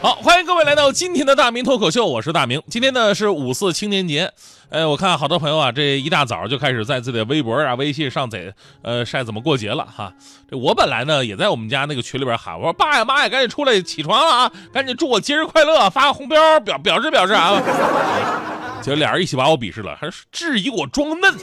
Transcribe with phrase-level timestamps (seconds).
[0.00, 2.62] 好，欢迎各位来到今天的大明脱口秀，我是大明。
[2.68, 4.32] 今天呢是五四青年节，
[4.70, 10.12] 哎，我看好多朋友啊，这一大早就开始在自己的微博啊、微信上载，呃，晒怎么过节了哈。
[10.48, 17.60] 这我本来呢也在我们家那个群里边喊，我说爸呀妈呀，赶紧出来起床了啊，赶紧祝我节日快乐，发个红标表表示表示啊。
[18.80, 21.34] 结果俩人一起把我鄙视了，还是质疑我装嫩。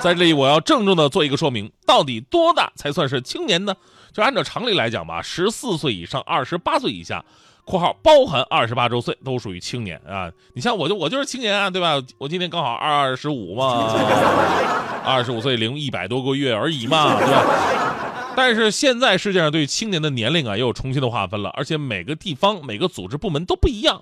[0.00, 3.74] 在这里我要郑重的做一个说明，到底多大才算是青年呢？
[4.12, 7.24] 就按照常理来讲吧，十四岁以上、二十八岁以下
[7.64, 10.30] （括号包含二十八周岁）都属于青年啊。
[10.54, 12.02] 你像我就我就是青年啊，对吧？
[12.16, 13.92] 我今年刚好二十五嘛，
[15.04, 17.44] 二十五岁零一百多个月而已嘛，对吧？
[18.36, 24.00] 但是现在世界上对青年的年龄啊又有重新的划分了，而且每个地方、每个组织部门都不一样。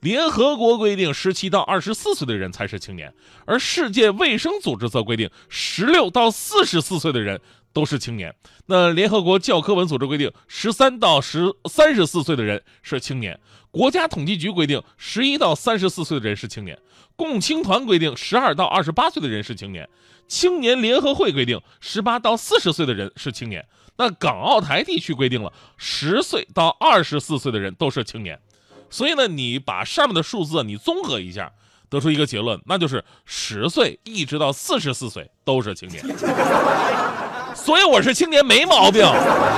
[0.00, 3.12] 联合国规定，十七到二十四岁的人才是青年，
[3.46, 7.40] 而世界卫生组织则规定，十六到四十四岁的人
[7.72, 8.34] 都是青年。
[8.66, 13.38] 那联合国教科文组织规定，十三到十三十四岁的人是青年。
[13.70, 16.78] 国家统计局规定，十一到三十四岁的人是青年。
[17.16, 19.88] 共青团规定，十二到二十八岁的人是青年。
[20.28, 23.66] 青年联合会规定，十八到四十岁的人是青年。
[23.96, 28.38] 那港澳台地区规定了，十岁到二十四岁的人都是青年。
[28.90, 31.50] 所以呢，你把上面的数字你综合一下，
[31.88, 36.04] 得出一个结论，那就是十岁一直到四十四岁都是青年。
[37.54, 39.02] 所以我是青年没毛病，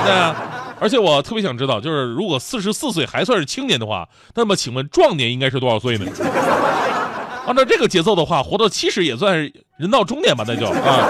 [0.05, 0.35] 对啊。
[0.79, 6.11] 而且我特别想知道，就是如果四十四岁还算是青年的话，那么请问壮年应该是多少岁呢？
[7.45, 11.07] 按照这个节奏的话，活到七十也算是人到中年吧，那就啊。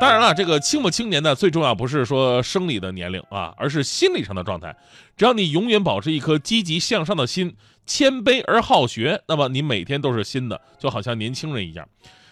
[0.00, 4.76] 当然了，这个青不青年呢，最重要不是说生理的年龄啊，而是心理上的状态。
[5.16, 11.88] 只要你永远保持一颗积极向上的心，谦卑而好学，那么你每天都是新的，就好像年轻人一样。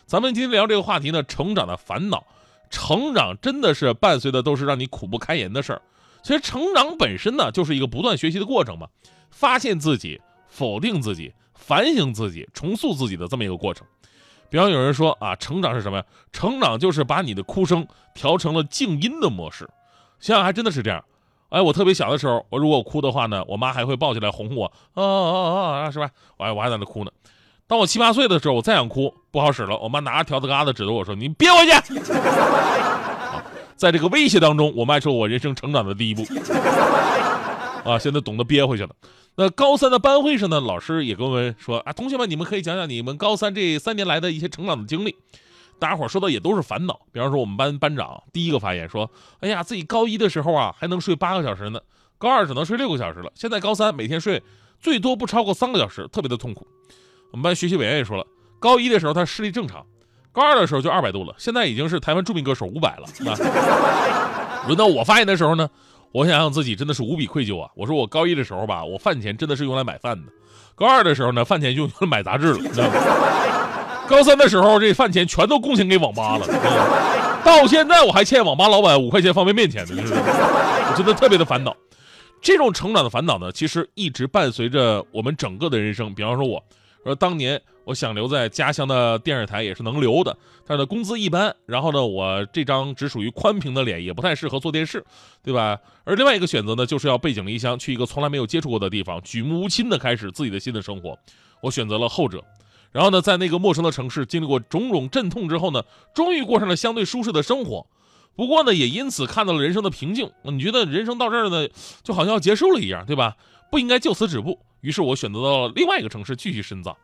[0.07, 2.25] 咱们今天聊这个话题呢，成长的烦恼。
[2.71, 5.83] 成长真的是伴随的都是让你苦不堪言的事儿。
[6.23, 8.87] 其实成长本身呢，就是一个不断学习的过程嘛，
[9.33, 13.85] 发现自己、否定自己、反省自己、重塑自己的这么一个过程。
[14.51, 16.05] 比方有人说啊，成长是什么呀？
[16.33, 19.69] 成长就是把你的哭声调成了静音的模式。
[20.21, 21.05] 想想还真的是这样。
[21.49, 26.11] 哎，我特别小的时候，我如果哭的话呢，我妈还会抱起来哄我，啊啊啊，是吧？
[26.37, 27.11] 我还我还在那哭呢。
[27.69, 32.01] 当我七八岁的时候，我再想哭不好使了，我妈拿着条子疙瘩指着我说：“你憋回去。”
[33.77, 36.23] 在这个威胁当中，我迈出我人生成长的第一步。
[37.85, 38.91] 啊，现在懂得憋回去了。
[39.39, 45.15] 那高三的班会上呢，老师也跟我们说啊，同学们，你们可以讲讲你们高三这三年来的一些成长的经历。
[45.79, 46.99] 大家伙说的也都是烦恼。
[47.13, 49.11] 比方说，我们班班长第一个发言说
[49.41, 51.79] ：“哎呀，自己高一的时候啊，还能睡八个小时呢，
[52.17, 53.31] 高二只能睡六个小时了。
[53.35, 54.43] 现在高三每天睡
[54.81, 56.67] 最多不超过三个小时，特别的痛苦。”
[57.31, 58.27] 我们班学习委员也说了，
[58.59, 59.85] 高一的时候他视力正常，
[60.33, 63.07] 高二的时候就二百度了，现在已经是台湾著名歌手五百了。
[64.67, 65.69] 轮到我发言的时候呢？
[66.17, 67.71] 我想想自己真的是无比愧疚啊！
[67.75, 70.33] 我说我高一的时候吧，我饭钱真的是用来买饭的；
[70.75, 72.95] 高二的时候呢，饭钱就用来买杂志了；你知道吗
[74.09, 76.47] 高三的时候，这饭钱全都贡献给网吧了。
[77.45, 81.77] 到现在我还欠网吧老板五块钱方便面钱呢，我真的特别的烦恼。
[82.41, 86.15] 这种成长的烦恼呢，其实一直伴随着我们整个的人生。
[86.15, 86.65] 比方说，我
[87.09, 87.61] 说当年。
[87.87, 90.37] 我想留在家乡的电视台也是能留的，
[90.67, 91.55] 但是工资一般。
[91.67, 95.05] 然后呢，我这张只属于宽屏的脸，也不太适合做电视，
[95.41, 95.79] 对吧？
[96.03, 101.17] 而另外一个选择呢，就是要背井离乡，去一个从来没有接触过的地方，举目无亲的开始自己的新的生活。
[101.63, 102.43] 我选择了后者。
[102.91, 107.87] 然后呢，在那个陌生的城市经历过种种阵痛之后呢，终于过上了相对舒适的生活。
[108.35, 110.29] 不过呢，也因此看到了人生的瓶颈。
[110.43, 111.69] 你觉得人生到这儿呢，
[112.03, 113.37] 就好像要结束了一样，对吧？
[113.71, 114.59] 不应该就此止步。
[114.87, 116.97] 于是我选择到了另外一个城市继续深造。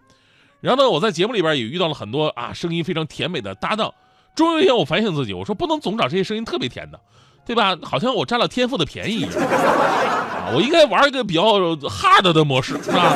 [0.61, 3.93] 然后呢，我在节目里边也遇到了很多啊声音非常甜美的搭档。
[4.37, 7.01] 终有一天，我反省自己，我说不能总找这些声音特别甜的，
[7.45, 7.77] 对吧？
[7.83, 9.33] 好像我占了天赋的便宜一样。
[9.33, 13.13] 啊，我应该玩一个比较 hard 的模式，是吧？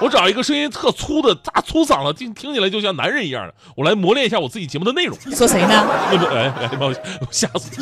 [0.00, 5.18] 我找一个声音特粗的大粗嗓子，听听起来就像男人一样的，我来磨练一下我自己节目的内容。
[5.32, 5.68] 说谁呢？
[6.30, 6.94] 哎哎，把我
[7.30, 7.80] 吓死！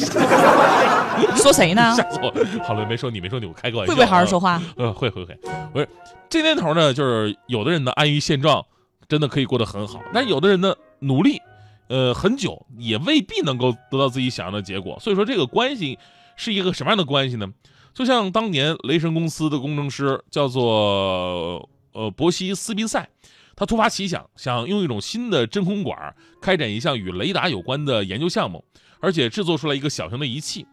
[1.36, 1.94] 说谁呢？
[1.96, 2.32] 吓死我！
[2.64, 3.92] 好了，没说你，没说你，我开个玩笑。
[3.92, 4.62] 会不会好好说话？
[4.76, 5.36] 呃，会会会。
[5.72, 5.88] 不是
[6.28, 8.64] 这年头呢，就是有的人呢安于现状，
[9.08, 11.40] 真的可以过得很好；但有的人呢努力，
[11.88, 14.96] 呃，很久也未必能够得到自己想要的结果。
[15.00, 15.98] 所以说，这个关系
[16.36, 17.48] 是一个什么样的关系呢？
[17.92, 23.08] 就像当年雷神公司的工程师叫做呃伯西斯宾塞，
[23.56, 28.62] 他突发奇想，想用一种新的真空管开展一项与雷达有关的研究项目，
[29.00, 30.66] 而且制作出来一个小型的仪器。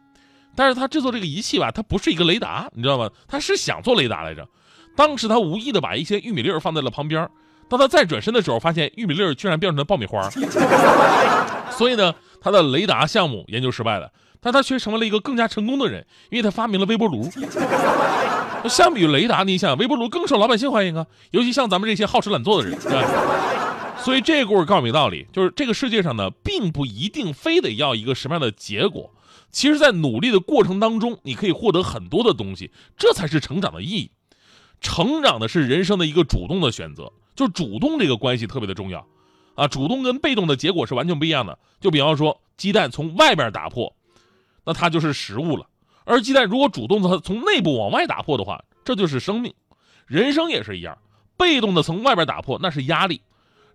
[0.54, 3.08] 但是他制作这个仪器吧，它不是一个雷达，你知道吗？
[3.26, 4.46] 他是想做雷达来着。
[4.94, 7.26] 当时他无意的把一些玉米粒放在了旁边，
[7.70, 10.28] 当他再转身的时候，发现玉米粒居然变成了爆米花。
[11.70, 17.30] 所以呢，他的雷达项目研究失败了，但他却成为了一个更加成功的人，因为他发明了微波炉。
[18.68, 24.02] 相比于雷达，你想微波炉更受老百姓欢迎啊，尤其像咱们这些好吃懒做的人，对？
[24.02, 29.10] 所以这个故事告诉我们道理，就是这个世界上呢，并不一定非得要一个什么样的结果。
[29.50, 34.10] 其实，在努力的过程当中，你可以获得很多的东西，这才是成长的意义。
[34.80, 39.06] 成长的是人生的一个主动的选择，就主动这个关系特别的重要，
[39.54, 41.58] 啊，主动跟被动的结果是完全不一样的。
[41.80, 43.94] 就比方说，鸡蛋从外边打破，
[44.64, 45.64] 那它就是食物了；
[46.04, 49.52] 而鸡蛋如果主动的从内部往外打破的话，这就是生命。
[50.06, 50.96] 人生也是一样，
[51.36, 53.20] 被动的从外边打破那是压力，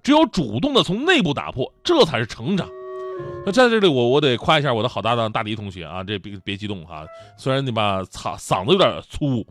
[0.03, 2.69] 只有主动的从内部打破，这才是成长。
[3.45, 7.05] 那在这里，我我得夸一下我的好搭档大迪同学啊，这别别激动哈，
[7.37, 9.43] 虽然你吧嗓嗓子有点粗，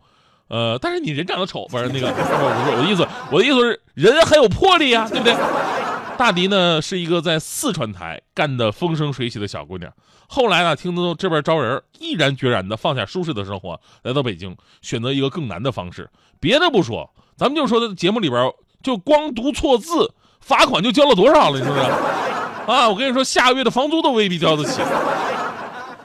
[0.49, 5.35] 呃，但是你人长得丑，不是那个，不是我的意思，我的意思是人很有魄力呀，对不对？
[6.19, 9.93] 大迪呢是一个在四川台干得风生水起的小姑娘，
[10.27, 16.09] 后来呢听到这边招人，毅然决然的放下舒适的生活，来到北京，选择一个更难的方式。
[16.41, 18.51] 别的不说，咱们就说节目里边，
[18.83, 21.81] 就光读错字，罚款就交了多少了，你说是？
[22.67, 24.81] 啊，我跟你说，下个月的房租都未必交得起。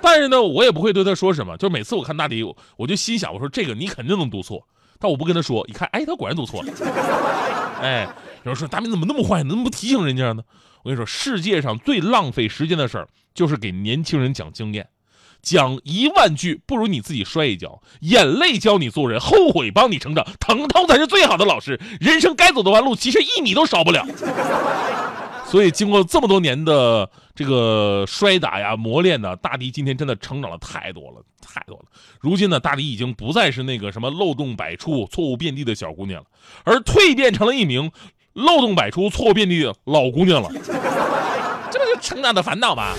[0.01, 1.55] 但是呢，我也不会对他说什么。
[1.57, 2.43] 就每次我看大迪，
[2.75, 4.61] 我就心想，我说这个你肯定能读错。
[4.99, 6.73] 但我不跟他说，一看，哎，他果然读错了。
[7.81, 8.07] 哎，
[8.43, 10.43] 有人说大明怎么那么坏，怎么不提醒人家呢？
[10.83, 14.87] 我跟你说，世界上最浪费时间的事儿，就是给年轻人讲经验。
[15.43, 17.81] 讲一万句，不如你自己摔一跤。
[18.01, 21.79] 眼泪教你做人，后悔帮你成长，疼痛才是最好的老师。
[21.99, 24.05] 人生该走的弯路，其实一米都少不了。
[25.45, 31.85] 所以，经过这么多年的这个摔打呀、磨练呢，大迪今天真的成长了太多了，太多了。
[32.19, 36.27] 如今呢，大迪已经不再是那个什么漏洞百出、错误遍地的小姑娘了，
[36.63, 37.91] 而蜕变成了一名
[38.33, 40.49] 漏洞百出、错误遍地的老姑娘了。
[41.71, 42.93] 这不就成长的烦恼吗？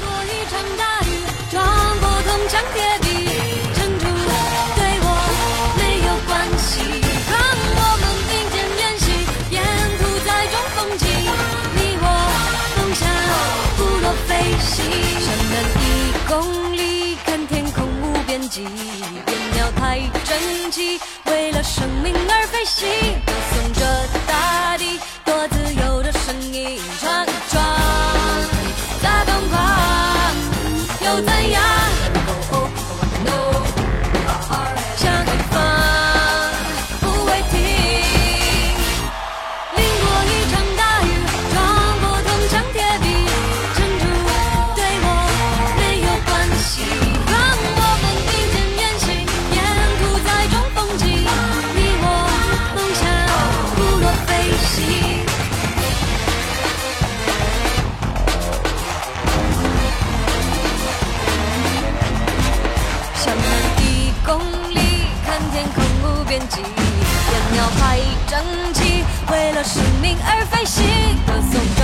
[69.31, 70.85] 为了生命而飞行，
[71.27, 71.82] 歌颂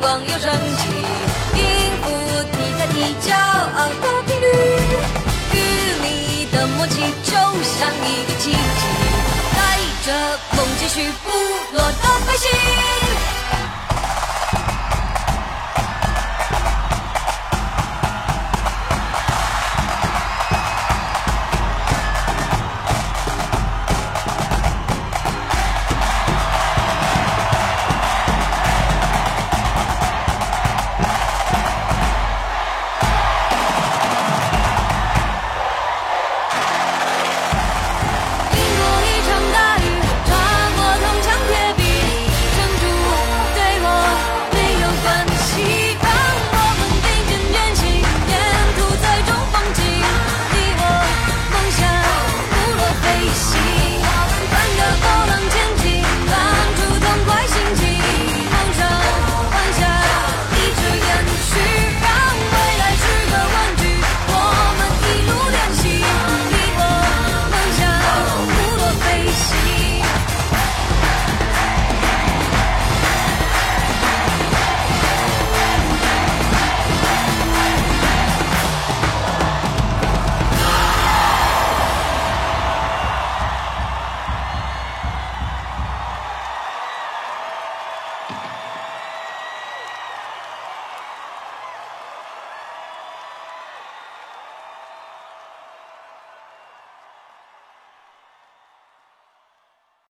[0.00, 0.88] 光又升起，
[1.56, 1.60] 音
[2.02, 2.06] 符
[2.52, 2.94] 踢开踢，
[3.28, 4.46] 骄傲的频率，
[5.52, 5.56] 与
[6.02, 8.56] 你的默契就像一个奇迹，
[9.56, 9.58] 带
[10.06, 11.30] 着风继续不
[11.76, 12.67] 落的飞行。